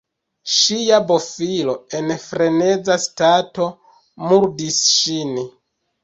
Ŝia 0.51 0.97
bofilo 1.09 1.73
(en 1.99 2.13
freneza 2.23 2.95
stato) 3.03 3.67
murdis 4.31 4.79
ŝin. 4.95 5.37